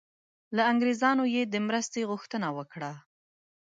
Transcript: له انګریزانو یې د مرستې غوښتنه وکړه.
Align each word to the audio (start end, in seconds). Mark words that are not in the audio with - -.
له 0.55 0.61
انګریزانو 0.71 1.23
یې 1.35 1.41
د 1.47 1.55
مرستې 1.67 2.01
غوښتنه 2.09 2.47
وکړه. 2.57 2.91